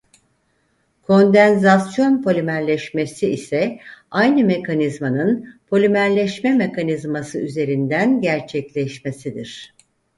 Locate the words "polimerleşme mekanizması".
5.67-7.39